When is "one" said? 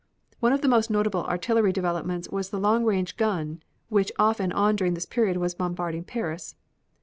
0.39-0.51